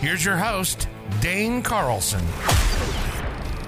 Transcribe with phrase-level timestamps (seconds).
[0.00, 0.88] Here's your host,
[1.20, 2.24] Dane Carlson.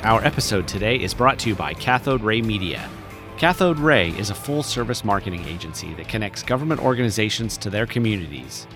[0.03, 2.89] Our episode today is brought to you by KathodeRay Media.
[3.37, 8.67] KathodeRay is a full service marketing agency that connects government organizations to their communities.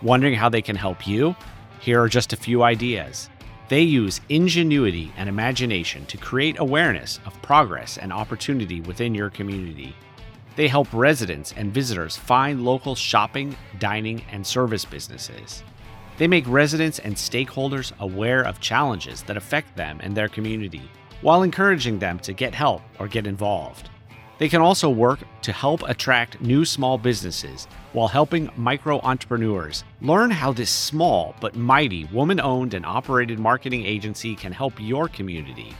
[0.00, 1.34] Wondering how they can help you?
[1.80, 3.28] Here are just a few ideas.
[3.68, 9.96] They use ingenuity and imagination to create awareness of progress and opportunity within your community.
[10.54, 15.64] They help residents and visitors find local shopping, dining, and service businesses.
[16.18, 20.82] They make residents and stakeholders aware of challenges that affect them and their community,
[21.22, 23.88] while encouraging them to get help or get involved.
[24.38, 30.30] They can also work to help attract new small businesses while helping micro entrepreneurs learn
[30.30, 35.72] how this small but mighty woman owned and operated marketing agency can help your community.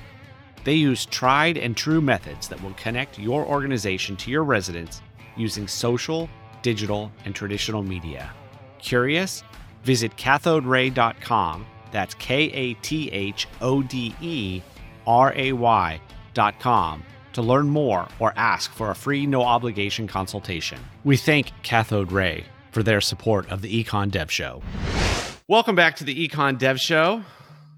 [0.65, 5.03] They use tried and true methods that will connect your organization to your residents
[5.37, 6.29] using social,
[6.63, 8.31] digital, and traditional media.
[8.79, 9.43] Curious?
[9.83, 11.67] Visit kathoderay.com.
[11.91, 14.63] That's K A T H O D E
[15.07, 17.03] R A Y.com
[17.33, 20.79] to learn more or ask for a free no obligation consultation.
[21.05, 24.63] We thank KathodeRay for their support of the Econ Dev Show.
[25.49, 27.23] Welcome back to the Econ Dev Show.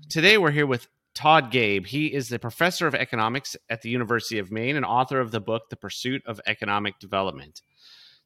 [0.08, 1.86] Today we're here with Todd Gabe.
[1.86, 5.40] He is the professor of economics at the University of Maine and author of the
[5.40, 7.60] book The Pursuit of Economic Development.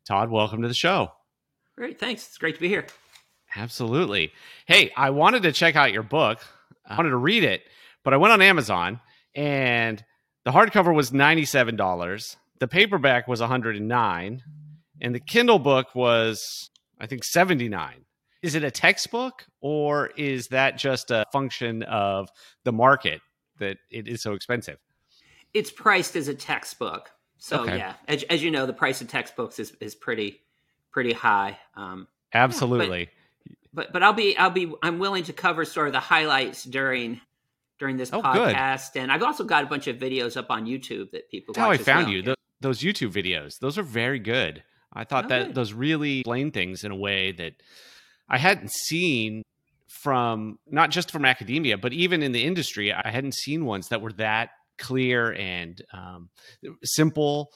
[0.06, 1.12] Todd, welcome to the show.
[1.76, 2.26] Great, thanks.
[2.26, 2.86] It's great to be here.
[3.56, 4.32] Absolutely.
[4.66, 6.40] Hey, I wanted to check out your book.
[6.86, 7.62] I wanted to read it,
[8.04, 9.00] but I went on Amazon
[9.34, 10.04] and
[10.44, 12.36] the hardcover was $97.
[12.58, 14.42] The paperback was 109
[15.00, 16.70] and the Kindle book was
[17.00, 18.04] I think 79.
[18.42, 22.28] Is it a textbook or is that just a function of
[22.64, 23.20] the market
[23.58, 24.78] that it is so expensive?
[25.54, 27.10] It's priced as a textbook.
[27.38, 27.78] So okay.
[27.78, 30.40] yeah, as, as, you know, the price of textbooks is, is pretty
[30.90, 31.58] pretty high.
[31.76, 33.00] Um, Absolutely.
[33.00, 33.06] Yeah,
[33.78, 37.20] but but I'll be I'll be I'm willing to cover sort of the highlights during
[37.78, 39.02] during this oh, podcast, good.
[39.02, 41.54] and I've also got a bunch of videos up on YouTube that people.
[41.54, 42.14] That's how I found well.
[42.14, 42.34] you.
[42.60, 44.64] Those YouTube videos, those are very good.
[44.92, 45.54] I thought oh, that good.
[45.54, 47.54] those really explain things in a way that
[48.28, 49.44] I hadn't seen
[49.86, 52.92] from not just from academia, but even in the industry.
[52.92, 56.30] I hadn't seen ones that were that clear and um,
[56.82, 57.52] simple.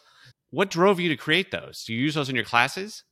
[0.51, 1.83] What drove you to create those?
[1.85, 3.03] Do you use those in your classes?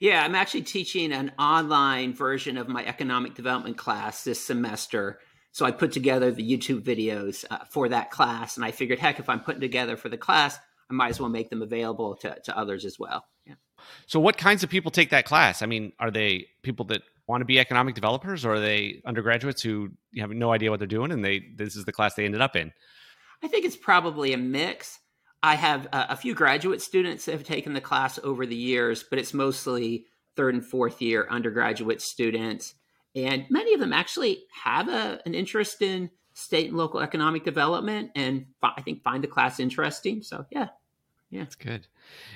[0.00, 5.18] Yeah, I'm actually teaching an online version of my economic development class this semester.
[5.50, 9.18] So I put together the YouTube videos uh, for that class, and I figured, heck,
[9.18, 10.56] if I'm putting together for the class,
[10.90, 13.24] I might as well make them available to, to others as well.
[13.44, 13.54] Yeah.
[14.06, 15.62] So, what kinds of people take that class?
[15.62, 19.62] I mean, are they people that want to be economic developers, or are they undergraduates
[19.62, 22.40] who have no idea what they're doing, and they this is the class they ended
[22.40, 22.72] up in?
[23.42, 24.98] I think it's probably a mix.
[25.42, 29.04] I have uh, a few graduate students that have taken the class over the years,
[29.08, 30.06] but it's mostly
[30.36, 32.74] third and fourth year undergraduate students.
[33.14, 38.10] And many of them actually have a, an interest in state and local economic development
[38.14, 40.22] and I think find the class interesting.
[40.22, 40.68] So, yeah.
[41.30, 41.40] Yeah.
[41.40, 41.86] That's good.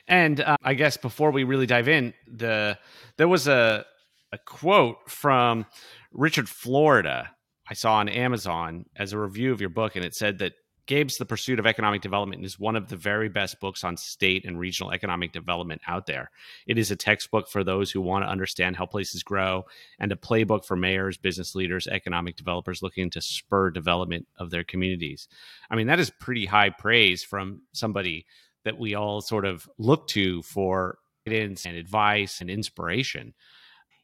[0.07, 2.79] And uh, I guess before we really dive in, the
[3.17, 3.87] there was a
[4.33, 5.65] a quote from
[6.13, 7.31] Richard Florida
[7.69, 10.53] I saw on Amazon as a review of your book, and it said that
[10.87, 14.45] Gabe's The Pursuit of Economic Development is one of the very best books on state
[14.45, 16.31] and regional economic development out there.
[16.67, 19.65] It is a textbook for those who want to understand how places grow
[20.01, 24.65] and a playbook for mayors, business leaders, economic developers looking to spur development of their
[24.65, 25.29] communities.
[25.71, 28.27] I mean, that is pretty high praise from somebody
[28.65, 33.35] that we all sort of look to for guidance and advice and inspiration.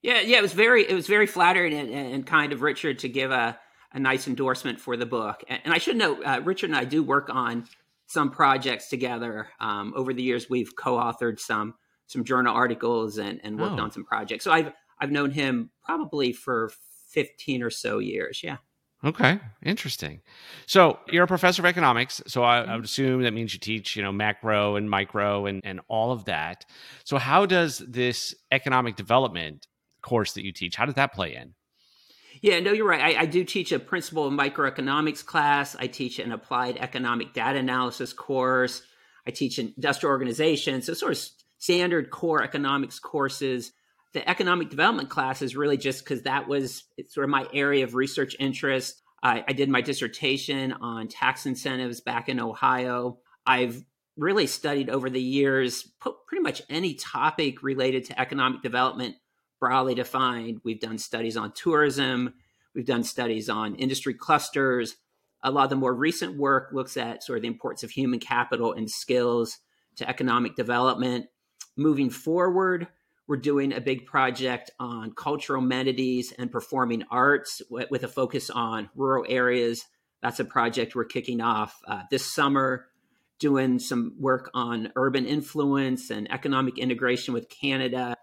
[0.02, 3.08] Yeah, yeah, it was very it was very flattering and, and kind of Richard to
[3.08, 3.58] give a
[3.92, 5.42] a nice endorsement for the book.
[5.48, 7.66] And, and I should note, uh, Richard and I do work on
[8.06, 9.48] some projects together.
[9.60, 11.74] Um, over the years, we've co-authored some
[12.06, 13.82] some journal articles and, and worked oh.
[13.82, 14.44] on some projects.
[14.44, 16.70] So I've I've known him probably for
[17.10, 18.42] fifteen or so years.
[18.42, 18.56] Yeah.
[19.04, 20.22] Okay, interesting.
[20.66, 23.94] So you're a professor of economics, so I, I, would assume that means you teach,
[23.94, 26.64] you know, macro and micro and and all of that.
[27.04, 29.68] So how does this economic development
[30.02, 31.54] course that you teach, how does that play in?
[32.40, 33.16] Yeah, no, you're right.
[33.16, 35.74] I, I, do teach a principle of microeconomics class.
[35.76, 38.82] I teach an applied economic data analysis course.
[39.26, 41.22] I teach industrial organization, so sort of
[41.58, 43.72] standard core economics courses.
[44.14, 47.94] the economic development class is really just because that was sort of my area of
[47.94, 49.02] research interest.
[49.22, 53.18] I, I did my dissertation on tax incentives back in Ohio.
[53.44, 53.84] I've
[54.16, 55.90] really studied over the years
[56.26, 59.16] pretty much any topic related to economic development
[59.60, 60.60] broadly defined.
[60.64, 62.34] We've done studies on tourism,
[62.74, 64.96] we've done studies on industry clusters.
[65.42, 68.18] A lot of the more recent work looks at sort of the importance of human
[68.18, 69.58] capital and skills
[69.96, 71.26] to economic development.
[71.76, 72.88] Moving forward,
[73.28, 78.88] we're doing a big project on cultural amenities and performing arts with a focus on
[78.96, 79.84] rural areas.
[80.22, 82.86] That's a project we're kicking off uh, this summer,
[83.38, 88.16] doing some work on urban influence and economic integration with Canada.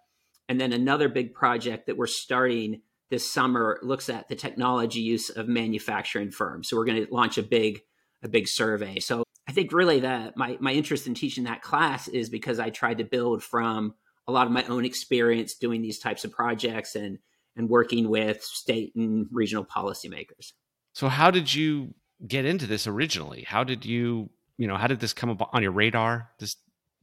[0.47, 5.29] And then another big project that we're starting this summer looks at the technology use
[5.29, 6.69] of manufacturing firms.
[6.69, 7.81] So we're going to launch a big
[8.23, 8.99] a big survey.
[8.99, 12.69] So I think really that my my interest in teaching that class is because I
[12.69, 13.93] tried to build from
[14.27, 17.19] a lot of my own experience doing these types of projects and
[17.55, 20.53] and working with state and regional policymakers.
[20.93, 21.93] So how did you
[22.25, 23.43] get into this originally?
[23.47, 26.31] How did you, you know, how did this come up on your radar?
[26.39, 26.57] This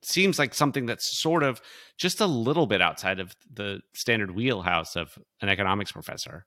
[0.04, 1.60] seems like something that's sort of
[1.96, 6.46] just a little bit outside of the standard wheelhouse of an economics professor.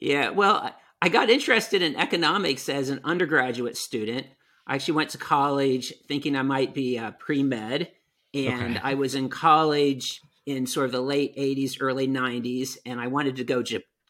[0.00, 4.26] Yeah, well, I got interested in economics as an undergraduate student.
[4.66, 7.90] I actually went to college thinking I might be a pre med
[8.34, 8.80] and okay.
[8.82, 13.36] I was in college in sort of the late 80s, early 90s, and I wanted
[13.36, 13.62] to go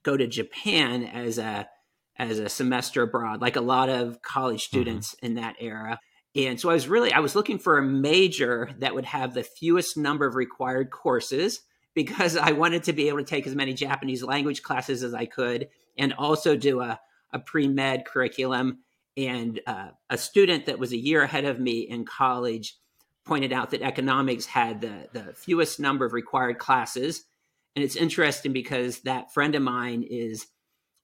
[0.02, 1.68] go to Japan as a
[2.18, 4.76] as a semester abroad, like a lot of college mm-hmm.
[4.76, 5.26] students mm-hmm.
[5.26, 6.00] in that era.
[6.36, 9.42] And so I was really I was looking for a major that would have the
[9.42, 11.60] fewest number of required courses
[11.94, 15.26] because I wanted to be able to take as many Japanese language classes as I
[15.26, 17.00] could and also do a,
[17.32, 18.78] a pre-med curriculum.
[19.16, 22.76] And uh, a student that was a year ahead of me in college
[23.24, 27.24] pointed out that economics had the, the fewest number of required classes.
[27.74, 30.46] And it's interesting because that friend of mine is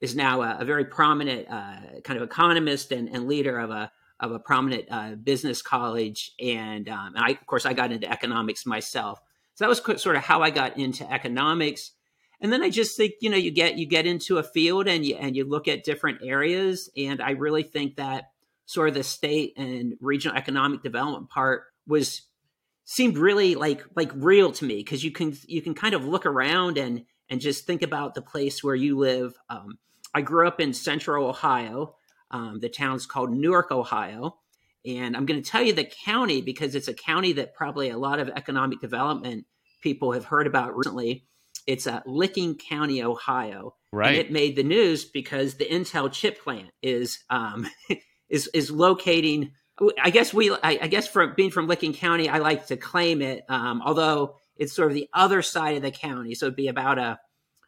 [0.01, 3.91] is now a, a very prominent uh, kind of economist and, and, leader of a
[4.21, 6.33] of a prominent uh, business college.
[6.41, 9.21] And, um, and I, of course, I got into economics myself.
[9.55, 11.93] So that was sort of how I got into economics.
[12.41, 15.05] And then I just think, you know, you get you get into a field and
[15.07, 16.91] you and you look at different areas.
[16.97, 18.33] And I really think that
[18.67, 22.23] sort of the state and regional economic development part was
[22.85, 26.27] seemed really like like real to me because you can you can kind of look
[26.27, 29.35] around and and just think about the place where you live.
[29.49, 29.79] Um,
[30.15, 31.97] I grew up in Central Ohio.
[32.35, 34.37] Um, the town's called Newark, Ohio,
[34.85, 37.97] and I'm going to tell you the county because it's a county that probably a
[37.97, 39.47] lot of economic development
[39.83, 41.27] people have heard about recently.
[41.69, 43.77] It's uh, Licking County, Ohio.
[43.93, 44.09] Right.
[44.09, 47.69] And it made the news because the Intel chip plant is um,
[48.29, 49.53] is is locating
[50.01, 53.21] I guess we, I, I, guess from being from Licking County, I like to claim
[53.21, 56.37] it, um, although it's sort of the other side of the county.
[56.37, 57.19] So it'd be about a,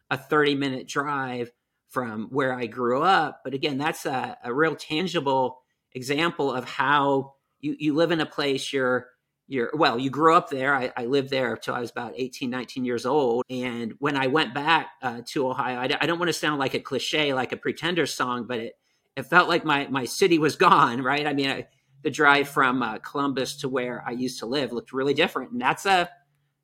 [0.09, 1.51] a 30 minute drive
[1.89, 3.41] from where I grew up.
[3.43, 5.59] But again, that's a, a real tangible
[5.93, 9.07] example of how you, you live in a place you're,
[9.47, 10.75] you're, well, you grew up there.
[10.75, 13.45] I, I lived there until I was about 18, 19 years old.
[13.49, 16.73] And when I went back uh, to Ohio, I, I don't want to sound like
[16.73, 18.73] a cliche, like a pretender song, but it,
[19.15, 21.25] it felt like my, my city was gone, right?
[21.25, 21.67] I mean, I,
[22.03, 25.61] the drive from uh, Columbus to where I used to live looked really different, and
[25.61, 26.09] that's a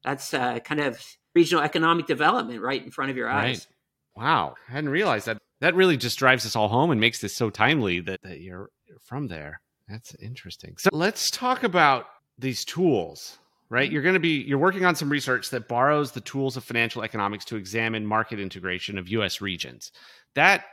[0.03, 1.03] that's a kind of
[1.33, 3.67] regional economic development right in front of your eyes.
[4.15, 5.39] Wow, I hadn't realized that.
[5.61, 8.69] That really just drives us all home and makes this so timely that, that you're,
[8.85, 9.61] you're from there.
[9.87, 10.75] That's interesting.
[10.77, 12.05] So let's talk about
[12.37, 13.37] these tools
[13.69, 13.93] right mm-hmm.
[13.93, 17.03] you're going to be you're working on some research that borrows the tools of financial
[17.03, 19.91] economics to examine market integration of us regions
[20.33, 20.65] that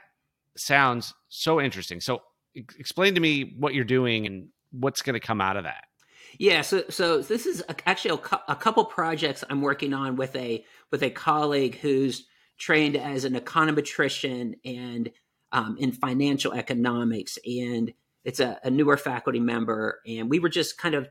[0.56, 2.22] sounds so interesting so
[2.54, 5.84] explain to me what you're doing and what's going to come out of that.
[6.38, 10.64] Yeah, so so this is actually a, a, couple projects I'm working on with a
[10.92, 12.26] with a colleague who's
[12.60, 15.10] trained as an econometrician and
[15.50, 17.92] um, in financial economics, and
[18.24, 21.08] it's a, a newer faculty member, and we were just kind of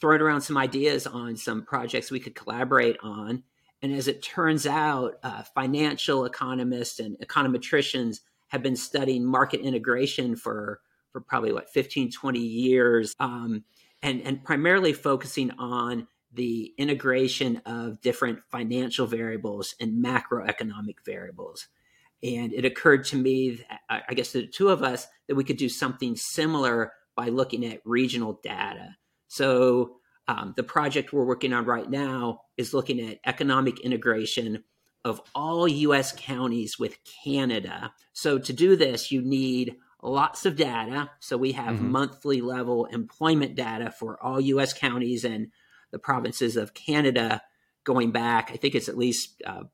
[0.00, 3.42] throwing around some ideas on some projects we could collaborate on.
[3.82, 10.36] And as it turns out, uh, financial economists and econometricians have been studying market integration
[10.36, 10.80] for
[11.12, 13.64] for probably what 15 20 years um,
[14.02, 21.68] and and primarily focusing on the integration of different financial variables and macroeconomic variables
[22.22, 25.56] and it occurred to me that, i guess the two of us that we could
[25.56, 28.96] do something similar by looking at regional data
[29.28, 29.96] so
[30.30, 34.62] um, the project we're working on right now is looking at economic integration
[35.04, 37.92] of all US counties with Canada.
[38.12, 41.10] So to do this, you need lots of data.
[41.20, 41.90] So we have mm-hmm.
[41.90, 45.48] monthly level employment data for all US counties and
[45.90, 47.42] the provinces of Canada
[47.84, 49.64] going back, I think it's at least uh,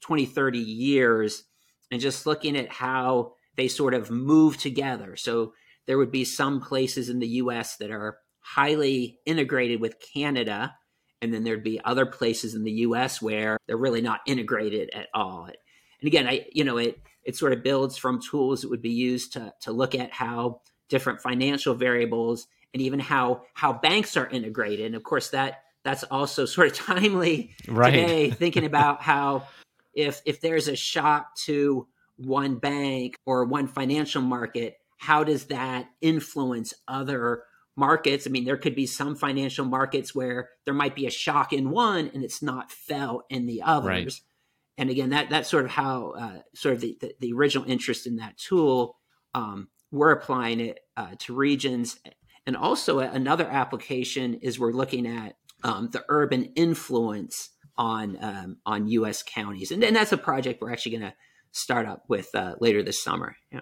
[0.00, 1.44] 20, 30 years
[1.90, 5.16] and just looking at how they sort of move together.
[5.16, 5.54] So
[5.86, 10.74] there would be some places in the US that are highly integrated with Canada.
[11.22, 15.08] And then there'd be other places in the US where they're really not integrated at
[15.14, 15.46] all.
[15.46, 18.90] And again, I, you know, it, it sort of builds from tools that would be
[18.90, 24.28] used to, to look at how different financial variables and even how, how banks are
[24.28, 24.86] integrated.
[24.86, 27.90] And of course that, that's also sort of timely right.
[27.90, 29.46] today, thinking about how
[29.94, 35.88] if, if there's a shock to one bank or one financial market, how does that
[36.00, 37.44] influence other
[37.76, 38.26] markets?
[38.26, 41.70] I mean, there could be some financial markets where there might be a shock in
[41.70, 43.86] one and it's not felt in the others.
[43.86, 44.20] Right.
[44.78, 48.06] And again, that that's sort of how uh, sort of the, the, the, original interest
[48.06, 48.98] in that tool.
[49.34, 51.98] Um, we're applying it uh, to regions,
[52.46, 58.88] and also another application is we're looking at um, the urban influence on um, on
[58.88, 59.22] U.S.
[59.22, 61.14] counties, and, and that's a project we're actually going to
[61.52, 63.36] start up with uh, later this summer.
[63.50, 63.60] Yeah.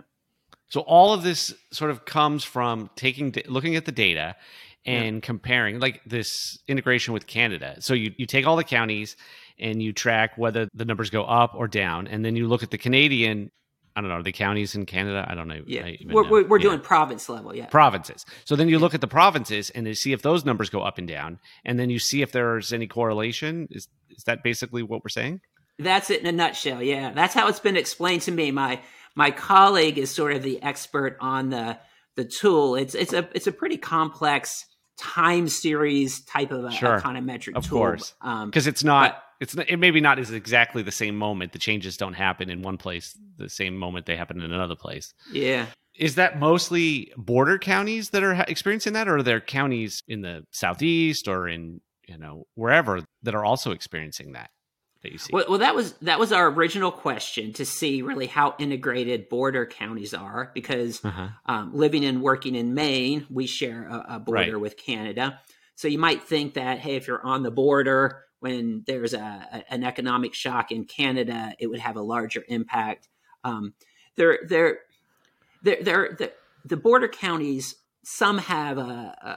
[0.68, 4.36] So all of this sort of comes from taking looking at the data
[4.84, 5.20] and yeah.
[5.20, 7.76] comparing like this integration with Canada.
[7.80, 9.16] So you you take all the counties
[9.58, 12.70] and you track whether the numbers go up or down and then you look at
[12.70, 13.50] the Canadian
[13.96, 15.24] I don't know, the counties in Canada.
[15.28, 15.62] I don't know.
[15.66, 16.70] Yeah, we're, we're, we're yeah.
[16.70, 17.54] doing province level.
[17.54, 18.26] Yeah, provinces.
[18.44, 20.98] So then you look at the provinces and you see if those numbers go up
[20.98, 23.68] and down, and then you see if there's any correlation.
[23.70, 25.40] Is is that basically what we're saying?
[25.78, 26.82] That's it in a nutshell.
[26.82, 28.50] Yeah, that's how it's been explained to me.
[28.50, 28.80] My
[29.14, 31.78] my colleague is sort of the expert on the
[32.16, 32.76] the tool.
[32.76, 37.00] It's it's a it's a pretty complex time series type of a, sure.
[37.00, 37.78] econometric of tool.
[37.78, 39.20] Of course, because um, it's not.
[39.44, 41.52] It's it maybe not is exactly the same moment.
[41.52, 45.12] The changes don't happen in one place the same moment they happen in another place.
[45.30, 45.66] Yeah.
[45.94, 50.46] Is that mostly border counties that are experiencing that, or are there counties in the
[50.50, 54.50] southeast or in you know wherever that are also experiencing that?
[55.02, 55.30] that you see?
[55.30, 59.66] Well, well, that was that was our original question to see really how integrated border
[59.66, 61.28] counties are, because uh-huh.
[61.44, 64.60] um, living and working in Maine, we share a, a border right.
[64.60, 65.38] with Canada.
[65.76, 69.72] So you might think that hey, if you're on the border when there's a, a
[69.72, 73.08] an economic shock in Canada, it would have a larger impact.
[73.42, 73.74] Um,
[74.16, 74.78] there, there,
[75.62, 76.32] there, there, the,
[76.64, 78.82] the border counties some have a,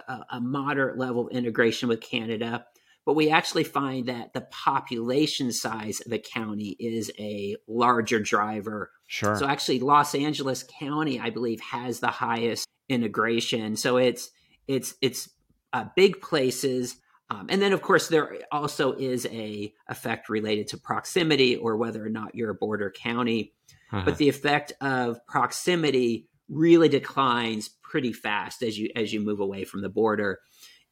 [0.09, 2.65] a, a, moderate level of integration with Canada
[3.07, 8.91] but we actually find that the population size of the county is a larger driver.
[9.05, 9.37] Sure.
[9.37, 13.77] So actually, Los Angeles County, I believe, has the highest integration.
[13.77, 14.31] So it's
[14.67, 15.29] it's it's
[15.71, 16.97] uh, big places.
[17.29, 22.05] Um, and then, of course, there also is a effect related to proximity or whether
[22.05, 23.53] or not you're a border county.
[23.91, 24.03] Uh-huh.
[24.05, 29.65] But the effect of proximity really declines pretty fast as you as you move away
[29.65, 30.39] from the border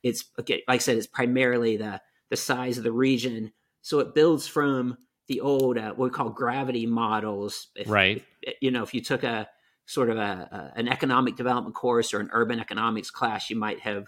[0.05, 1.99] it's okay, like I said, it's primarily the
[2.29, 3.51] the size of the region.
[3.81, 7.67] So it builds from the old uh, what we call gravity models.
[7.75, 8.23] If, right.
[8.41, 9.49] If, you know, if you took a
[9.87, 13.79] sort of a, a, an economic development course or an urban economics class, you might
[13.79, 14.05] have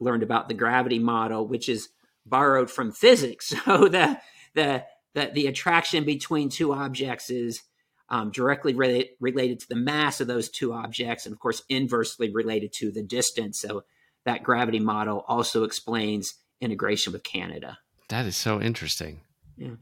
[0.00, 1.88] learned about the gravity model, which is
[2.26, 3.52] borrowed from physics.
[3.64, 4.20] So the
[4.54, 4.84] the
[5.14, 7.62] the, the attraction between two objects is
[8.08, 12.30] um, directly re- related to the mass of those two objects, and of course, inversely
[12.30, 13.60] related to the distance.
[13.60, 13.84] So
[14.24, 17.78] that gravity model also explains integration with Canada.
[18.08, 19.20] That is so interesting.
[19.56, 19.76] Yeah.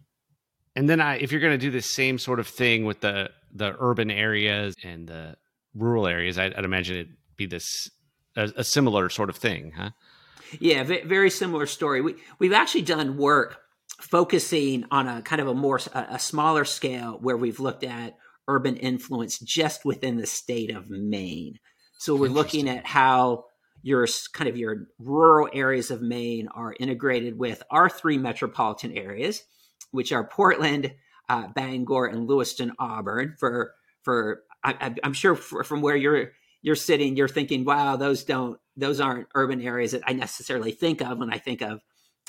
[0.75, 3.31] And then I, if you're going to do the same sort of thing with the
[3.55, 5.37] the urban areas and the
[5.75, 7.91] rural areas, I'd, I'd imagine it'd be this
[8.37, 9.91] a, a, similar sort of thing, huh?
[10.61, 12.01] Yeah, very similar story.
[12.01, 13.59] We we've actually done work
[14.01, 18.17] focusing on a kind of a more a smaller scale where we've looked at
[18.49, 21.59] urban influence just within the state of Maine.
[21.99, 23.45] So we're looking at how
[23.83, 29.43] your kind of your rural areas of Maine are integrated with our three metropolitan areas,
[29.91, 30.95] which are Portland,
[31.29, 33.37] uh, Bangor, and Lewiston, Auburn.
[33.39, 33.73] For
[34.03, 38.59] for I, am sure for, from where you're you're sitting, you're thinking, wow, those don't
[38.77, 41.81] those aren't urban areas that I necessarily think of when I think of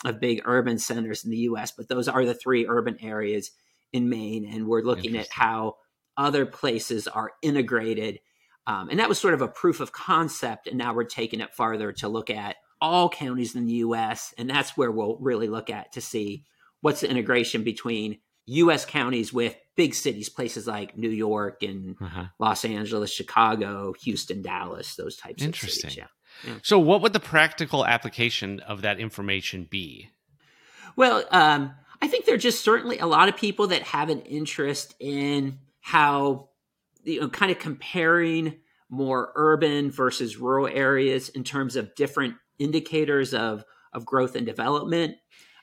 [0.03, 1.71] of big urban centers in the U.S.
[1.71, 3.51] But those are the three urban areas
[3.93, 5.75] in Maine, and we're looking at how
[6.17, 8.19] other places are integrated
[8.65, 10.67] um, and that was sort of a proof of concept.
[10.67, 14.33] And now we're taking it farther to look at all counties in the US.
[14.37, 16.45] And that's where we'll really look at to see
[16.81, 22.25] what's the integration between US counties with big cities, places like New York and uh-huh.
[22.39, 25.87] Los Angeles, Chicago, Houston, Dallas, those types Interesting.
[25.87, 25.97] of cities.
[25.97, 26.51] Yeah.
[26.51, 26.59] yeah.
[26.63, 30.09] So, what would the practical application of that information be?
[30.95, 34.21] Well, um, I think there are just certainly a lot of people that have an
[34.21, 36.49] interest in how
[37.03, 38.57] you know, kind of comparing
[38.89, 45.15] more urban versus rural areas in terms of different indicators of, of growth and development.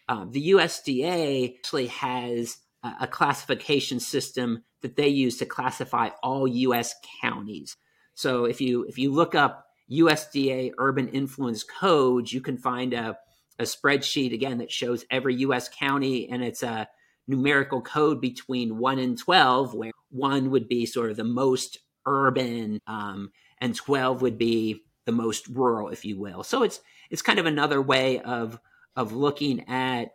[0.09, 6.95] Um, the USDA actually has a classification system that they use to classify all U.S.
[7.21, 7.77] counties.
[8.15, 13.17] So if you if you look up USDA urban influence codes, you can find a,
[13.59, 15.69] a spreadsheet again that shows every U.S.
[15.69, 16.89] county, and it's a
[17.27, 22.81] numerical code between one and twelve, where one would be sort of the most urban,
[22.87, 26.43] um, and twelve would be the most rural, if you will.
[26.43, 28.59] So it's it's kind of another way of
[28.97, 30.15] of looking at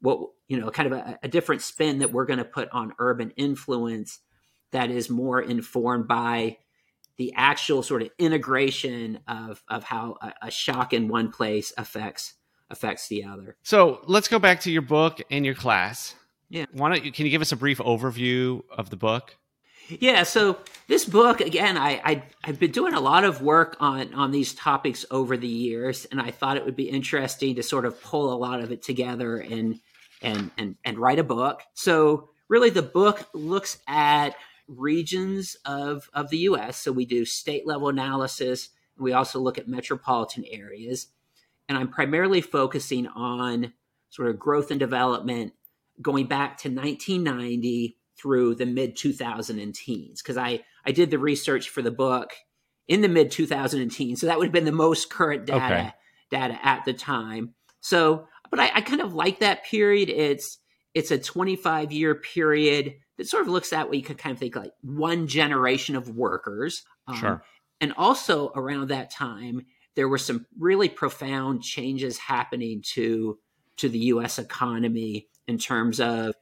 [0.00, 2.94] what you know, kind of a, a different spin that we're going to put on
[2.98, 4.18] urban influence
[4.72, 6.58] that is more informed by
[7.16, 12.34] the actual sort of integration of of how a, a, shock in one place affects
[12.70, 13.56] affects the other.
[13.62, 16.14] So let's go back to your book and your class.
[16.48, 16.66] Yeah.
[16.72, 19.36] Why don't you can you give us a brief overview of the book?
[19.88, 24.14] Yeah, so this book again, I, I have been doing a lot of work on
[24.14, 27.84] on these topics over the years, and I thought it would be interesting to sort
[27.84, 29.80] of pull a lot of it together and
[30.22, 31.62] and and and write a book.
[31.74, 34.34] So really, the book looks at
[34.66, 36.78] regions of of the U.S.
[36.78, 38.70] So we do state level analysis.
[38.98, 41.08] We also look at metropolitan areas,
[41.68, 43.72] and I'm primarily focusing on
[44.10, 45.52] sort of growth and development
[46.00, 51.68] going back to 1990 through the mid 2000 teens because I, I did the research
[51.68, 52.32] for the book
[52.86, 54.18] in the mid 2010s.
[54.18, 55.92] So that would have been the most current data okay.
[56.30, 57.54] data at the time.
[57.80, 60.08] So, but I, I kind of like that period.
[60.08, 60.58] It's
[60.94, 64.38] it's a 25 year period that sort of looks at what you could kind of
[64.38, 66.82] think like one generation of workers.
[67.06, 67.42] Um, sure.
[67.80, 73.38] And also around that time, there were some really profound changes happening to
[73.78, 74.38] to the U.S.
[74.38, 76.34] economy in terms of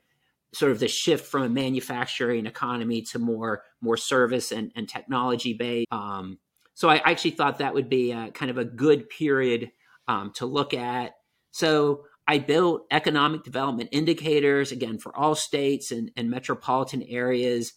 [0.52, 5.52] sort of the shift from a manufacturing economy to more more service and, and technology
[5.52, 5.86] based.
[5.90, 6.38] Um,
[6.74, 9.70] so I actually thought that would be a, kind of a good period
[10.08, 11.15] um, to look at.
[11.56, 17.72] So I built economic development indicators again for all states and, and metropolitan areas,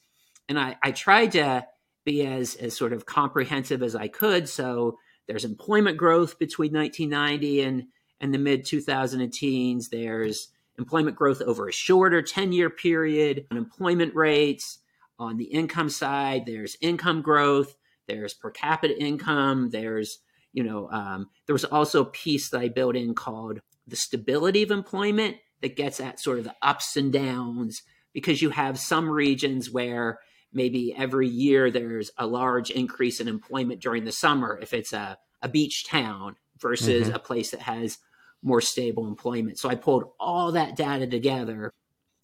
[0.50, 1.66] and I, I tried to
[2.04, 4.50] be as as sort of comprehensive as I could.
[4.50, 7.84] So there's employment growth between 1990 and
[8.20, 9.88] and the mid 2000 teens.
[9.88, 14.80] There's employment growth over a shorter 10 year period, unemployment rates.
[15.20, 17.76] On the income side, there's income growth,
[18.08, 20.20] there's per capita income, there's,
[20.54, 23.60] you know, um, there was also a piece that I built in called
[23.90, 27.82] the stability of employment that gets at sort of the ups and downs
[28.14, 30.20] because you have some regions where
[30.52, 35.18] maybe every year there's a large increase in employment during the summer if it's a,
[35.42, 37.16] a beach town versus mm-hmm.
[37.16, 38.00] a place that has
[38.42, 39.60] more stable employment.
[39.60, 41.72] So I pulled all that data together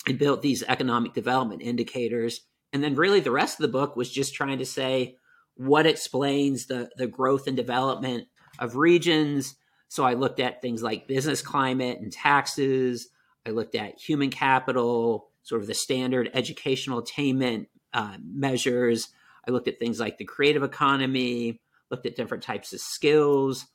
[0.07, 2.41] and built these economic development indicators.
[2.73, 5.15] And then really the rest of the book was just trying to say
[5.55, 8.27] what explains the, the growth and development
[8.59, 9.55] of regions.
[9.95, 13.07] So I looked at things like business climate and taxes.
[13.47, 19.07] I looked at human capital, sort of the standard educational attainment uh, measures.
[19.47, 23.67] I looked at things like the creative economy, looked at different types of skills,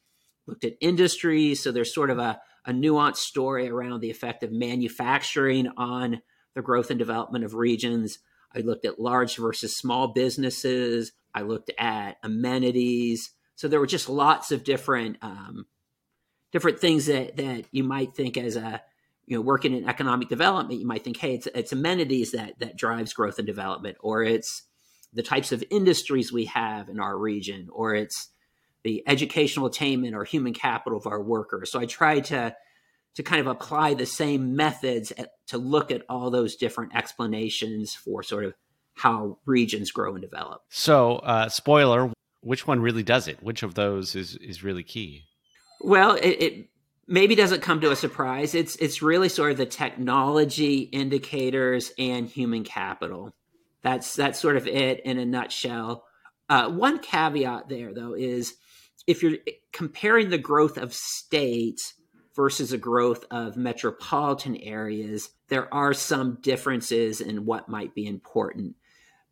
[0.47, 1.63] looked at industries.
[1.63, 6.21] So there's sort of a, a nuanced story around the effect of manufacturing on
[6.55, 8.19] the growth and development of regions.
[8.55, 11.13] I looked at large versus small businesses.
[11.35, 13.31] I looked at amenities.
[13.55, 15.65] So there were just lots of different um,
[16.53, 18.83] different things that that you might think as a
[19.27, 22.77] you know working in economic development, you might think, hey, it's it's amenities that that
[22.77, 24.63] drives growth and development, or it's
[25.13, 28.29] the types of industries we have in our region, or it's
[28.83, 31.71] the educational attainment or human capital of our workers.
[31.71, 32.55] So I try to
[33.15, 37.95] to kind of apply the same methods at, to look at all those different explanations
[37.95, 38.55] for sort of
[38.95, 40.63] how regions grow and develop.
[40.69, 43.43] So, uh, spoiler: which one really does it?
[43.43, 45.25] Which of those is is really key?
[45.81, 46.69] Well, it, it
[47.07, 48.55] maybe doesn't come to a surprise.
[48.55, 53.35] It's it's really sort of the technology indicators and human capital.
[53.83, 56.05] That's that's sort of it in a nutshell.
[56.49, 58.55] Uh, one caveat there, though, is
[59.07, 59.39] if you're
[59.73, 61.95] comparing the growth of states
[62.35, 68.77] versus a growth of metropolitan areas, there are some differences in what might be important.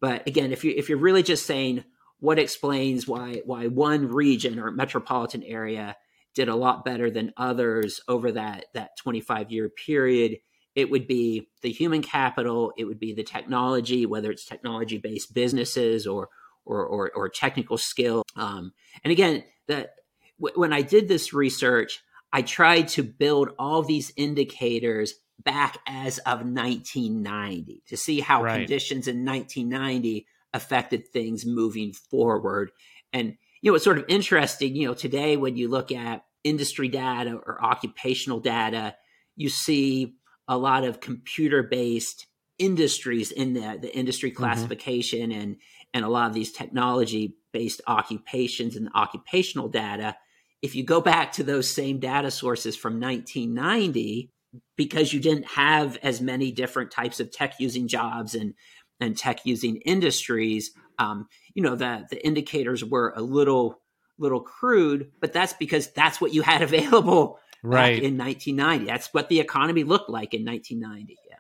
[0.01, 1.85] But again, if you if you're really just saying
[2.21, 5.97] what explains why why one region or metropolitan area
[6.39, 10.37] did a lot better than others over that that 25 year period,
[10.77, 15.35] it would be the human capital, it would be the technology, whether it's technology based
[15.35, 16.29] businesses or
[16.65, 18.23] or, or, or technical skill.
[18.37, 18.73] Um,
[19.03, 19.97] and again, that
[20.39, 22.01] w- when I did this research,
[22.33, 28.59] I tried to build all these indicators back as of 1990 to see how right.
[28.59, 32.71] conditions in 1990 affected things moving forward.
[33.13, 34.77] And you know, it's sort of interesting.
[34.77, 38.95] You know, today when you look at industry data or occupational data,
[39.37, 40.15] you see
[40.47, 42.27] a lot of computer based
[42.59, 44.43] industries in the, the industry mm-hmm.
[44.43, 45.41] classification mm-hmm.
[45.41, 45.57] and
[45.95, 50.17] and a lot of these technology based occupations and occupational data
[50.61, 54.31] if you go back to those same data sources from 1990
[54.77, 58.55] because you didn't have as many different types of tech using jobs and
[59.01, 63.81] and tech using industries um, you know the the indicators were a little
[64.19, 68.03] little crude but that's because that's what you had available right.
[68.03, 71.37] in 1990 that's what the economy looked like in 1990 yeah.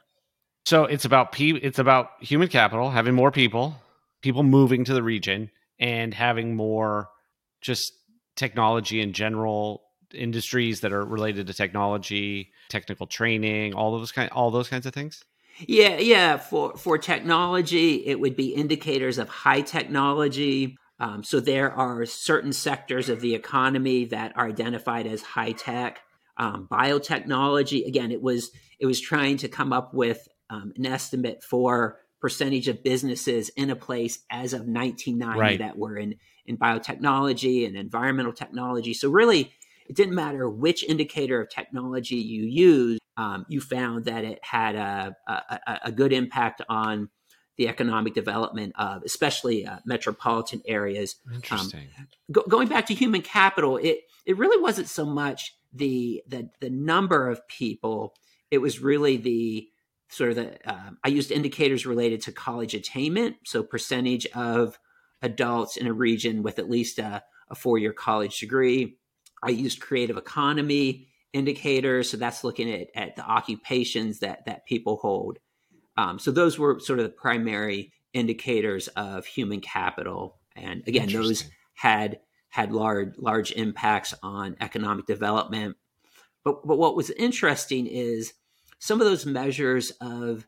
[0.64, 3.74] So it's about pe- it's about human capital having more people
[4.20, 7.08] people moving to the region and having more
[7.60, 7.94] just
[8.36, 14.50] technology in general industries that are related to technology technical training all those kind all
[14.50, 15.24] those kinds of things?
[15.66, 21.72] Yeah yeah for for technology it would be indicators of high technology um, so there
[21.72, 26.00] are certain sectors of the economy that are identified as high tech
[26.36, 31.42] um, biotechnology again it was it was trying to come up with um, an estimate
[31.42, 35.58] for percentage of businesses in a place as of 1990 right.
[35.58, 38.94] that were in in biotechnology and environmental technology.
[38.94, 39.52] So really,
[39.86, 43.00] it didn't matter which indicator of technology you used.
[43.18, 47.08] Um, you found that it had a, a, a, good impact on
[47.58, 51.16] the economic development of especially uh, metropolitan areas.
[51.26, 51.88] Um, Interesting.
[51.98, 56.48] Um, go, going back to human capital, it it really wasn't so much the the
[56.60, 58.14] the number of people.
[58.50, 59.68] It was really the
[60.08, 64.78] sort of the uh, I used indicators related to college attainment, so percentage of
[65.20, 68.98] adults in a region with at least a, a four year college degree.
[69.42, 74.96] I used creative economy indicators, so that's looking at, at the occupations that that people
[74.98, 75.40] hold.
[75.98, 81.44] Um, so those were sort of the primary indicators of human capital, and again, those
[81.74, 85.76] had had large large impacts on economic development.
[86.44, 88.32] But but what was interesting is
[88.78, 90.46] some of those measures of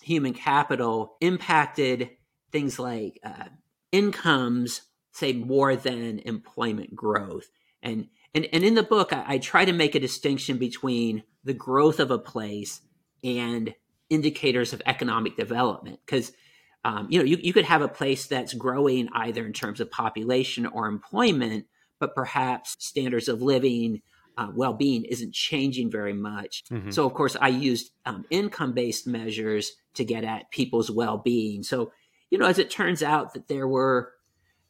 [0.00, 2.10] human capital impacted
[2.52, 3.48] things like uh,
[3.90, 7.50] incomes, say, more than employment growth.
[7.82, 11.52] And and, and in the book, I, I try to make a distinction between the
[11.52, 12.80] growth of a place
[13.24, 13.74] and
[14.10, 16.32] indicators of economic development because
[16.84, 19.90] um, you know you, you could have a place that's growing either in terms of
[19.90, 21.66] population or employment
[22.00, 24.02] but perhaps standards of living
[24.36, 26.64] uh, well-being isn't changing very much.
[26.70, 26.90] Mm-hmm.
[26.90, 31.62] So of course I used um, income-based measures to get at people's well-being.
[31.62, 31.92] So
[32.30, 34.12] you know, as it turns out that there were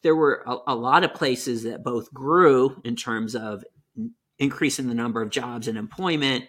[0.02, 3.64] there were a, a lot of places that both grew in terms of
[4.38, 6.44] increasing the number of jobs and employment,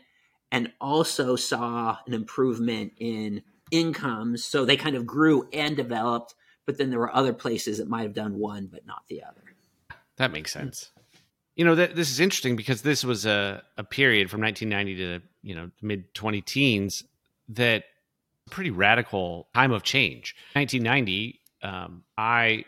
[0.55, 3.41] and also saw an improvement in
[3.71, 4.43] incomes.
[4.43, 6.33] So they kind of grew and developed.
[6.65, 9.43] But then there were other places that might have done one but not the other.
[10.17, 10.91] That makes sense
[11.55, 15.55] you know this is interesting because this was a, a period from 1990 to you
[15.55, 17.03] know mid 20 teens
[17.49, 17.85] that
[18.49, 22.65] pretty radical time of change 1990 um, i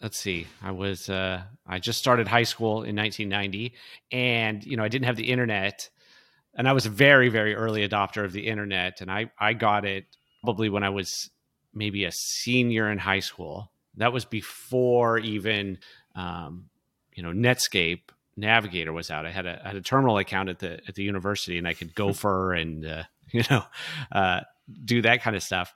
[0.00, 3.74] let's see i was uh, i just started high school in 1990
[4.10, 5.90] and you know i didn't have the internet
[6.56, 9.84] and i was a very very early adopter of the internet and i i got
[9.84, 10.04] it
[10.42, 11.30] probably when i was
[11.72, 15.78] maybe a senior in high school that was before even
[16.14, 16.66] um,
[17.14, 19.26] you know Netscape Navigator was out.
[19.26, 21.74] I had a I had a terminal account at the at the university, and I
[21.74, 23.64] could gopher and uh, you know
[24.12, 24.40] uh,
[24.84, 25.72] do that kind of stuff.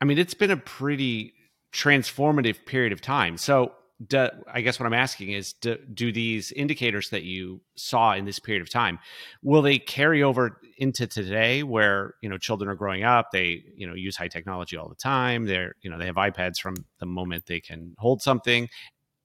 [0.00, 1.34] I mean, it's been a pretty
[1.72, 3.36] transformative period of time.
[3.36, 3.72] So,
[4.04, 8.24] do, I guess what I'm asking is, do, do, these indicators that you saw in
[8.24, 8.98] this period of time
[9.42, 13.86] will they carry over into today, where you know children are growing up, they you
[13.86, 15.44] know use high technology all the time.
[15.44, 18.68] They're you know they have iPads from the moment they can hold something,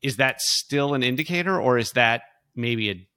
[0.01, 2.23] is that still an indicator or is that
[2.55, 3.07] maybe a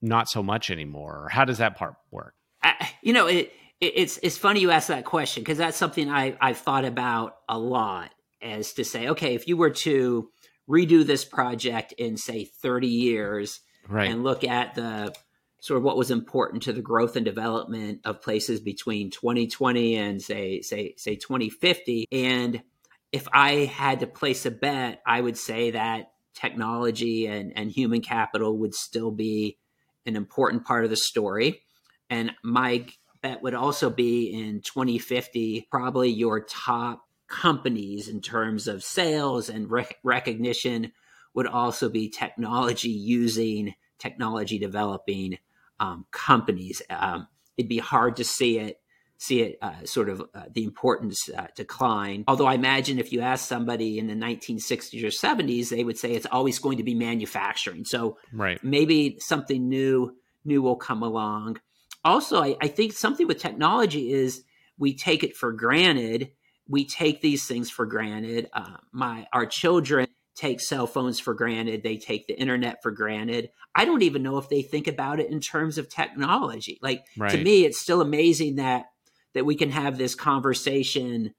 [0.00, 3.92] not so much anymore or how does that part work I, you know it, it,
[3.96, 7.58] it's it's funny you ask that question because that's something i i've thought about a
[7.58, 10.30] lot as to say okay if you were to
[10.68, 14.10] redo this project in say 30 years right.
[14.10, 15.14] and look at the
[15.60, 20.22] sort of what was important to the growth and development of places between 2020 and
[20.22, 22.62] say say say 2050 and
[23.10, 28.00] if i had to place a bet i would say that technology and, and human
[28.00, 29.58] capital would still be
[30.06, 31.62] an important part of the story.
[32.08, 32.86] And my
[33.22, 39.70] bet would also be in 2050, probably your top companies in terms of sales and
[39.70, 40.92] rec- recognition
[41.34, 45.38] would also be technology using, technology developing
[45.78, 46.82] um, companies.
[46.90, 48.80] Um, it'd be hard to see it
[49.20, 52.22] see it uh, sort of uh, the importance uh, decline.
[52.28, 56.12] Although I imagine if you ask somebody in the 1960s or 70s, they would say
[56.12, 57.84] it's always going to be manufacturing.
[57.84, 58.62] So right.
[58.62, 61.60] maybe something new new will come along.
[62.04, 64.44] Also, I, I think something with technology is
[64.78, 66.30] we take it for granted.
[66.68, 68.48] We take these things for granted.
[68.52, 71.82] Uh, my our children take cell phones for granted.
[71.82, 73.50] They take the internet for granted.
[73.74, 76.78] I don't even know if they think about it in terms of technology.
[76.80, 77.32] Like right.
[77.32, 78.86] to me, it's still amazing that
[79.34, 81.34] that we can have this conversation,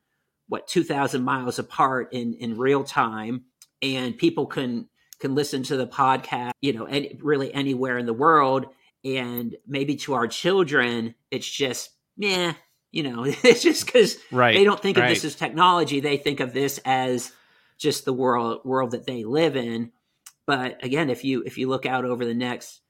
[0.47, 3.45] what two thousand miles apart in in real time,
[3.81, 4.89] and people can
[5.19, 8.65] can listen to the podcast, you know, any, really anywhere in the world.
[9.03, 12.53] And maybe to our children, it's just, yeah,
[12.91, 15.05] you know, it's just because right, they don't think right.
[15.05, 15.99] of this as technology.
[15.99, 17.31] They think of this as
[17.77, 19.91] just the world world that they live in.
[20.45, 22.81] But again, if you if you look out over the next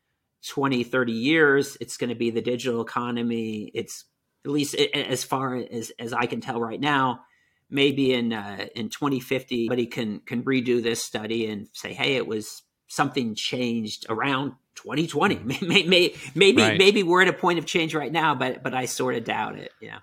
[0.48, 3.72] 20, 30 years, it's going to be the digital economy.
[3.74, 4.06] It's
[4.46, 7.22] at least as far as as I can tell right now,
[7.70, 12.26] maybe in uh, in 2050 somebody can can redo this study and say hey it
[12.26, 16.78] was something changed around 2020 maybe maybe maybe, right.
[16.78, 19.58] maybe we're at a point of change right now but but i sort of doubt
[19.58, 20.00] it yeah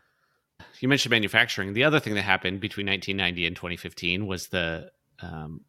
[0.80, 5.62] you mentioned manufacturing the other thing that happened between 1990 and 2015 was the um,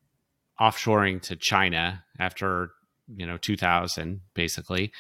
[0.60, 2.72] offshoring to china after
[3.16, 4.92] you know 2000 basically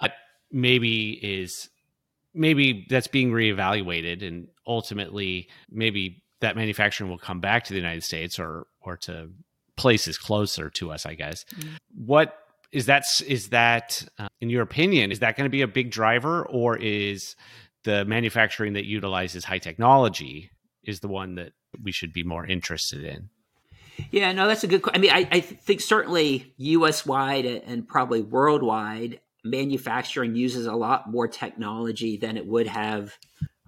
[0.00, 0.08] uh,
[0.52, 1.70] maybe is
[2.34, 8.04] maybe that's being reevaluated and ultimately maybe that manufacturing will come back to the United
[8.04, 9.30] States or or to
[9.76, 11.44] places closer to us, I guess.
[11.44, 11.74] Mm-hmm.
[12.06, 12.36] What
[12.74, 13.04] is that?
[13.26, 16.76] Is that, uh, in your opinion, is that going to be a big driver, or
[16.76, 17.36] is
[17.84, 20.50] the manufacturing that utilizes high technology
[20.82, 23.30] is the one that we should be more interested in?
[24.10, 24.82] Yeah, no, that's a good.
[24.92, 27.06] I mean, I, I think certainly U.S.
[27.06, 33.16] wide and probably worldwide, manufacturing uses a lot more technology than it would have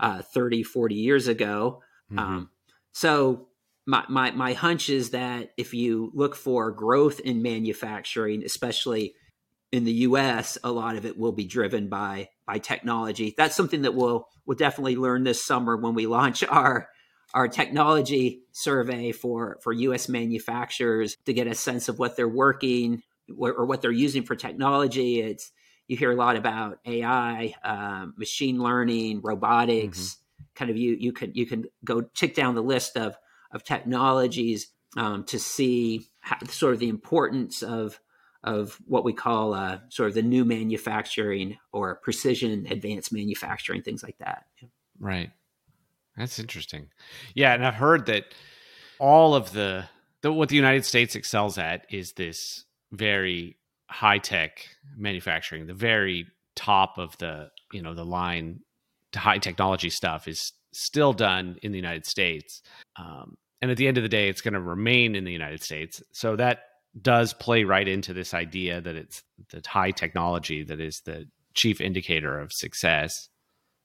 [0.00, 1.80] uh, 30, 40 years ago.
[2.10, 2.18] Mm-hmm.
[2.18, 2.50] Um,
[2.90, 3.46] so
[3.86, 9.14] my, my, my hunch is that if you look for growth in manufacturing, especially
[9.72, 13.34] in the US, a lot of it will be driven by by technology.
[13.36, 16.88] That's something that we'll we'll definitely learn this summer when we launch our
[17.34, 23.02] our technology survey for for US manufacturers to get a sense of what they're working
[23.36, 25.20] or what they're using for technology.
[25.20, 25.50] It's
[25.88, 29.98] you hear a lot about AI, um, machine learning, robotics.
[29.98, 30.22] Mm-hmm
[30.54, 33.16] kind of you you can you can go tick down the list of
[33.52, 38.00] of technologies um, to see how, sort of the importance of
[38.44, 44.04] of what we call uh, sort of the new manufacturing or precision advanced manufacturing, things
[44.04, 44.44] like that.
[45.00, 45.30] Right.
[46.16, 46.88] That's interesting.
[47.34, 48.24] Yeah, and I've heard that
[48.98, 49.86] all of the,
[50.22, 56.26] the what the United States excels at is this very high tech manufacturing, the very
[56.54, 58.60] top of the you know the line
[59.12, 62.62] to high technology stuff is still done in the United States.
[62.96, 65.62] Um, and at the end of the day, it's going to remain in the United
[65.62, 66.02] States.
[66.12, 66.60] So that
[67.00, 71.80] does play right into this idea that it's the high technology that is the chief
[71.80, 73.28] indicator of success.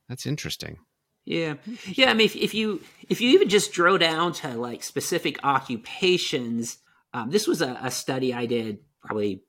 [0.09, 0.77] That's interesting.
[1.25, 2.09] Yeah, yeah.
[2.09, 6.79] I mean, if, if you if you even just drill down to like specific occupations,
[7.13, 9.43] um, this was a, a study I did probably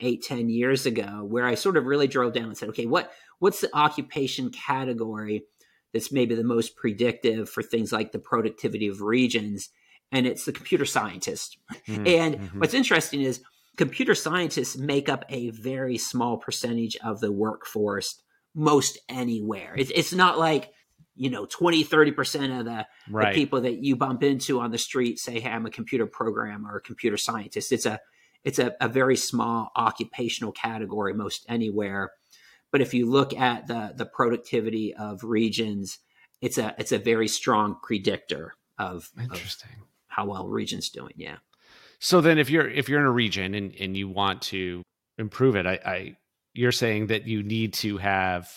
[0.00, 3.12] eight ten years ago, where I sort of really drilled down and said, okay, what
[3.38, 5.44] what's the occupation category
[5.92, 9.70] that's maybe the most predictive for things like the productivity of regions?
[10.10, 11.56] And it's the computer scientist.
[11.88, 12.06] Mm-hmm.
[12.06, 12.60] And mm-hmm.
[12.60, 13.42] what's interesting is
[13.76, 18.20] computer scientists make up a very small percentage of the workforce
[18.54, 19.74] most anywhere.
[19.76, 20.72] It's, it's not like,
[21.14, 23.34] you know, 20, 30% of the, right.
[23.34, 26.74] the people that you bump into on the street say, Hey, I'm a computer programmer
[26.74, 27.72] or a computer scientist.
[27.72, 28.00] It's a,
[28.44, 32.12] it's a, a very small occupational category most anywhere.
[32.72, 35.98] But if you look at the the productivity of regions,
[36.40, 39.70] it's a it's a very strong predictor of, Interesting.
[39.80, 41.12] Of how well regions doing.
[41.16, 41.36] Yeah.
[42.00, 44.82] So then, if you're if you're in a region and and you want to
[45.18, 46.16] improve it, I, I
[46.54, 48.48] you're saying that you need to have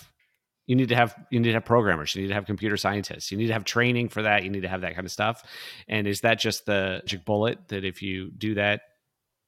[0.68, 3.32] you need to have you need to have programmers you need to have computer scientists
[3.32, 5.44] you need to have training for that you need to have that kind of stuff
[5.88, 8.82] and is that just the magic bullet that if you do that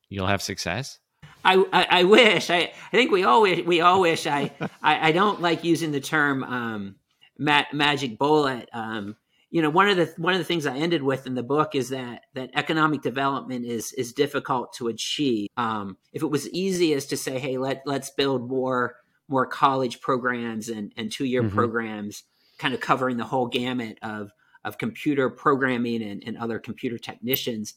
[0.10, 1.00] you'll have success
[1.44, 2.50] I, I, I, wish.
[2.50, 3.66] I, I think we all wish.
[3.66, 4.28] We all wish.
[4.28, 4.52] I,
[4.82, 6.96] I, I don't like using the term um,
[7.38, 8.70] ma- magic bullet.
[8.74, 9.16] Um,
[9.50, 11.74] you know, one of the one of the things I ended with in the book
[11.74, 15.48] is that that economic development is is difficult to achieve.
[15.56, 18.98] Um, if it was easy as to say, hey, let let's build more
[19.30, 21.56] more college programs and and two year mm-hmm.
[21.56, 22.24] programs,
[22.58, 24.32] kind of covering the whole gamut of
[24.66, 27.76] of computer programming and, and other computer technicians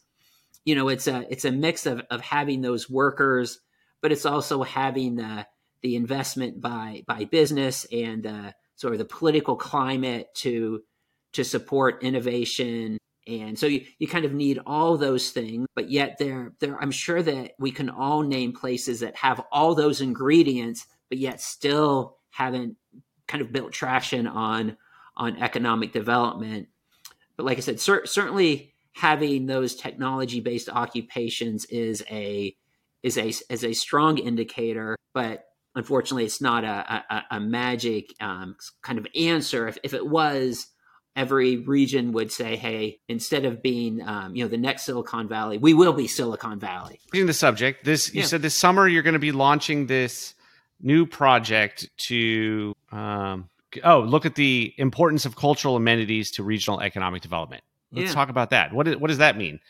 [0.64, 3.60] you know it's a it's a mix of of having those workers
[4.02, 5.46] but it's also having the
[5.82, 10.82] the investment by by business and uh, sort of the political climate to
[11.32, 16.16] to support innovation and so you, you kind of need all those things but yet
[16.18, 20.86] there there i'm sure that we can all name places that have all those ingredients
[21.08, 22.76] but yet still haven't
[23.30, 24.76] kind of built traction on
[25.16, 26.68] on economic development.
[27.36, 32.54] But like I said, cer- certainly having those technology based occupations is a
[33.02, 38.56] is a is a strong indicator, but unfortunately, it's not a a, a magic um,
[38.82, 39.68] kind of answer.
[39.68, 40.66] If if it was,
[41.16, 45.58] every region would say, "Hey, instead of being, um, you know, the next Silicon Valley,
[45.58, 48.26] we will be Silicon Valley." In the subject, this you yeah.
[48.26, 50.34] said this summer you're going to be launching this
[50.80, 53.48] new project to um,
[53.84, 57.62] oh look at the importance of cultural amenities to regional economic development.
[57.92, 58.14] Let's yeah.
[58.14, 58.72] talk about that.
[58.72, 59.60] What what does that mean?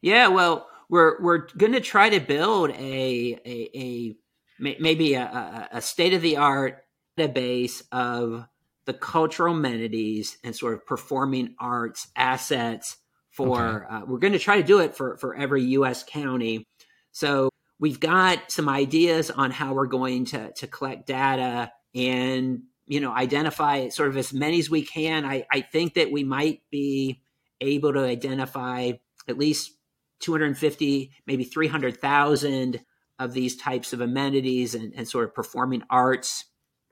[0.00, 4.16] Yeah, well, we're we're going to try to build a a, a
[4.58, 6.84] maybe a, a state of the art
[7.18, 8.46] database of
[8.86, 12.96] the cultural amenities and sort of performing arts assets
[13.30, 13.94] for okay.
[13.94, 16.64] uh, we're going to try to do it for for every US county
[17.12, 23.00] so we've got some ideas on how we're going to to collect data and you
[23.00, 26.62] know identify sort of as many as we can i i think that we might
[26.70, 27.20] be
[27.60, 28.92] able to identify
[29.28, 29.72] at least
[30.20, 32.80] 250 maybe 300,000
[33.18, 36.44] of these types of amenities and, and sort of performing arts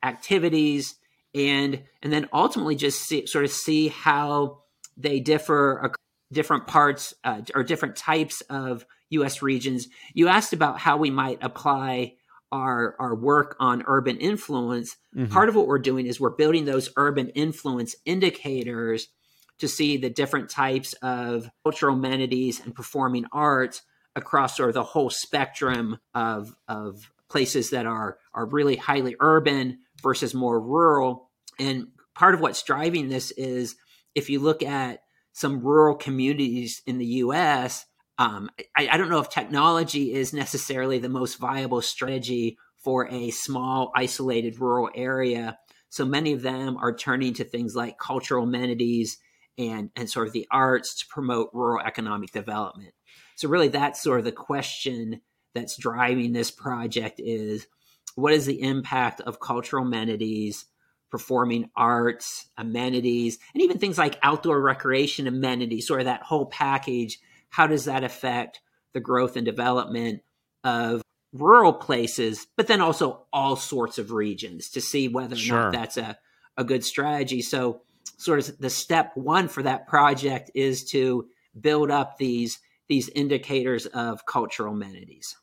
[0.02, 0.96] activities
[1.35, 4.62] and and then ultimately just see, sort of see how
[4.96, 5.92] they differ
[6.33, 9.42] different parts uh, or different types of U.S.
[9.42, 9.88] regions.
[10.14, 12.14] You asked about how we might apply
[12.50, 14.96] our our work on urban influence.
[15.14, 15.33] Mm-hmm.
[15.33, 19.09] Part of what we're doing is we're building those urban influence indicators
[19.58, 23.82] to see the different types of cultural amenities and performing arts
[24.14, 29.78] across sort of the whole spectrum of of places that are are really highly urban
[30.02, 33.76] versus more rural and part of what's driving this is
[34.14, 35.00] if you look at
[35.32, 37.84] some rural communities in the US,
[38.18, 43.30] um, I, I, don't know if technology is necessarily the most viable strategy for a
[43.30, 45.58] small, isolated rural area.
[45.90, 49.18] So many of them are turning to things like cultural amenities
[49.58, 52.92] and, and sort of the arts to promote rural economic development.
[53.36, 55.20] So really that's sort of the question
[55.54, 57.66] that's driving this project is
[58.14, 60.66] what is the impact of cultural amenities
[61.10, 67.20] performing arts, amenities, and even things like outdoor recreation amenities, sort of that whole package.
[67.48, 68.60] How does that affect
[68.92, 70.22] the growth and development
[70.64, 75.62] of rural places, but then also all sorts of regions to see whether or sure.
[75.64, 76.18] not that's a,
[76.56, 77.42] a good strategy.
[77.42, 77.82] So,
[78.16, 81.26] sort of the step one for that project is to
[81.59, 85.37] build up these these indicators of cultural amenities.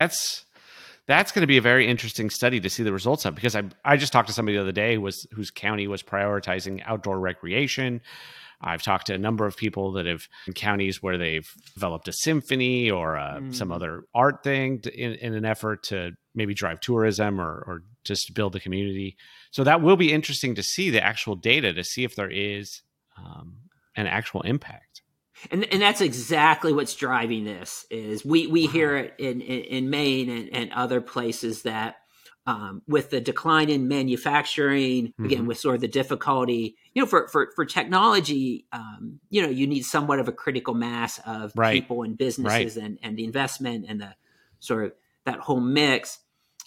[0.00, 0.44] That's
[1.06, 3.64] that's going to be a very interesting study to see the results of because I
[3.84, 7.18] I just talked to somebody the other day who was whose county was prioritizing outdoor
[7.18, 8.00] recreation.
[8.60, 12.12] I've talked to a number of people that have in counties where they've developed a
[12.12, 13.54] symphony or uh, mm.
[13.54, 17.84] some other art thing to, in, in, an effort to maybe drive tourism or, or
[18.08, 19.16] just to build the community.
[19.50, 22.82] So that will be interesting to see the actual data to see if there is
[23.16, 23.58] um,
[23.94, 24.88] an actual impact
[25.50, 29.90] and and that's exactly what's driving this is we we hear it in in, in
[29.90, 31.96] Maine and, and other places that
[32.46, 35.24] um, with the decline in manufacturing mm-hmm.
[35.24, 39.48] again with sort of the difficulty you know for for, for technology um, you know
[39.48, 41.72] you need somewhat of a critical mass of right.
[41.72, 42.84] people and businesses right.
[42.84, 44.14] and and the investment and the
[44.60, 44.92] sort of
[45.24, 46.18] that whole mix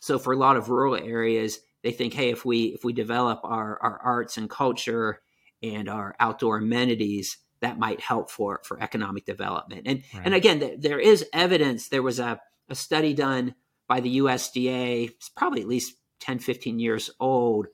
[0.02, 3.40] so for a lot of rural areas they think hey if we if we develop
[3.44, 5.22] our our arts and culture
[5.64, 9.84] and our outdoor amenities that might help for for economic development.
[9.86, 10.26] And right.
[10.26, 11.88] and again, th- there is evidence.
[11.88, 13.56] There was a, a study done
[13.88, 17.68] by the USDA, it's probably at least 10, 15 years old,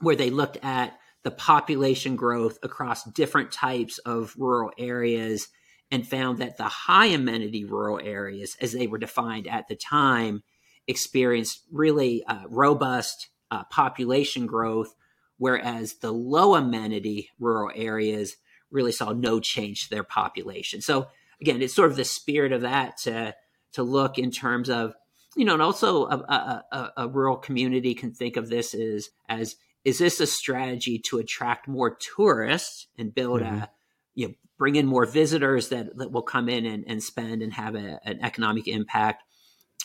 [0.00, 5.48] where they looked at the population growth across different types of rural areas
[5.90, 10.42] and found that the high amenity rural areas, as they were defined at the time,
[10.88, 14.94] experienced really uh, robust uh, population growth,
[15.36, 18.36] whereas the low amenity rural areas
[18.70, 20.80] really saw no change to their population.
[20.80, 21.06] So
[21.40, 23.34] again, it's sort of the spirit of that to
[23.72, 24.94] to look in terms of
[25.36, 29.10] you know, and also a, a, a, a rural community can think of this as
[29.28, 33.58] as is this a strategy to attract more tourists and build mm-hmm.
[33.58, 33.70] a
[34.14, 37.52] you know bring in more visitors that, that will come in and, and spend and
[37.52, 39.22] have a, an economic impact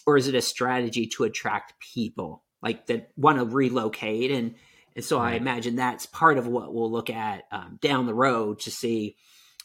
[0.05, 4.55] or is it a strategy to attract people like that want to relocate and
[4.95, 5.33] and so right.
[5.33, 9.15] I imagine that's part of what we'll look at um, down the road to see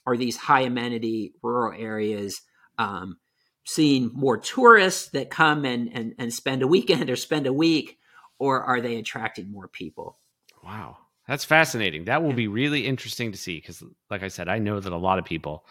[0.07, 2.41] are these high amenity rural areas
[2.78, 3.18] um,
[3.64, 7.99] seeing more tourists that come and, and, and spend a weekend or spend a week,
[8.39, 10.18] or are they attracting more people?
[10.64, 10.97] Wow.
[11.26, 12.05] That's fascinating.
[12.05, 12.36] That will yeah.
[12.36, 15.26] be really interesting to see because, like I said, I know that a lot of
[15.26, 15.66] people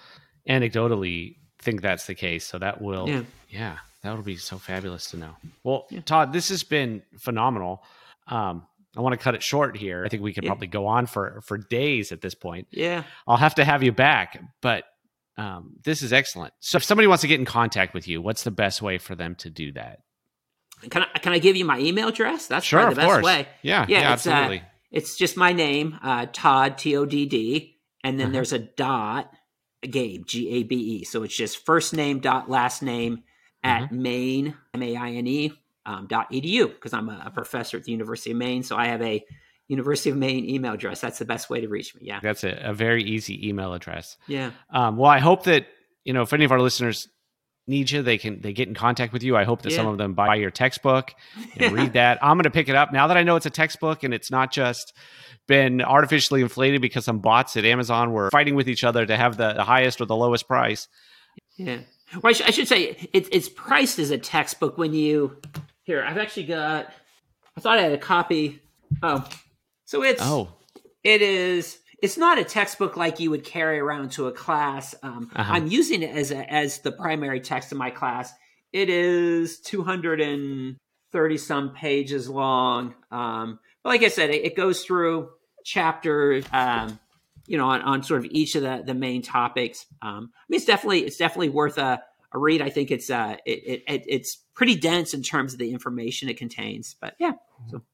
[0.48, 2.46] anecdotally think that's the case.
[2.46, 3.78] So that will, yeah, yeah
[4.08, 5.36] that will be so fabulous to know.
[5.64, 6.00] Well, yeah.
[6.02, 7.84] Todd, this has been phenomenal.
[8.28, 10.04] Um, I want to cut it short here.
[10.06, 10.50] I think we could Yeah.
[10.50, 12.68] probably go on for for days at this point.
[12.72, 13.04] Yeah.
[13.28, 14.86] I'll have to have you back, but
[15.38, 16.54] um, this is excellent.
[16.62, 19.14] So if somebody wants to get in contact with you, what's the best way for
[19.16, 20.00] them to do that?
[20.90, 22.48] Can I can I give you my email address?
[22.48, 23.24] That's Sure, probably the best course.
[23.26, 23.48] way.
[23.62, 24.64] Yeah, Yeah, yeah, it's, uh, absolutely.
[24.90, 28.34] It's just my name, uh, Todd T O D D, and then Uh-huh.
[28.34, 29.32] there's a dot,
[29.82, 31.04] Gabe G A B E.
[31.04, 33.24] So it's just first name dot last name
[33.68, 34.02] at Mm-hmm.
[34.02, 35.52] Maine M A I N E
[35.86, 38.88] um, dot edu because I'm a, a professor at the University of Maine, so I
[38.88, 39.24] have a
[39.68, 41.02] University of Maine email address.
[41.02, 42.02] That's the best way to reach me.
[42.06, 44.18] Yeah, That's a, a very easy email address.
[44.28, 45.68] yeah, Um, well, I hope that
[46.04, 47.08] you know if any of our listeners
[47.70, 49.36] need you, they can they get in contact with you.
[49.36, 51.14] I hope that some of them buy your textbook
[51.58, 52.18] and read that.
[52.22, 54.32] I'm going to pick it up now that I know it's a textbook and it's
[54.32, 54.94] not just
[55.48, 59.36] been artificially inflated because some bots at Amazon were fighting with each other to have
[59.36, 60.88] the, the highest or the lowest price.
[61.58, 61.80] yeah.
[62.14, 65.38] Well, I, sh- I should say it, it's priced as a textbook when you
[65.84, 66.04] here.
[66.04, 66.92] I've actually got.
[67.56, 68.62] I thought I had a copy.
[69.04, 69.28] Oh,
[69.86, 70.50] so it's Oh,
[71.04, 71.80] It is.
[72.02, 74.94] It's not a textbook like you would carry around to a class.
[75.02, 75.52] Um, Uh-huh.
[75.54, 78.32] I'm using it as a, as the primary text in my class.
[78.72, 82.94] It is 230 some pages long.
[83.12, 85.30] Um, but like I said, it, it goes through
[85.66, 86.46] chapters.
[86.54, 87.00] Um,
[87.48, 89.86] you know, on, on sort of each of the, the main topics.
[90.02, 92.02] Um, I mean, it's definitely it's definitely worth a,
[92.34, 92.62] a read.
[92.62, 96.30] I think it's uh it, it, it it's pretty dense in terms of the information
[96.30, 96.96] it contains.
[97.00, 97.32] But yeah,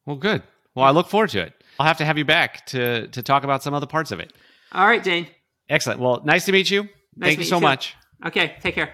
[0.05, 0.43] well, good.
[0.75, 1.53] Well, I look forward to it.
[1.79, 4.33] I'll have to have you back to to talk about some other parts of it.
[4.71, 5.27] all right, Dane.
[5.69, 5.99] Excellent.
[5.99, 6.83] Well, nice to meet you.
[7.15, 7.63] Nice Thank you so too.
[7.63, 7.95] much.
[8.25, 8.93] Okay, take care.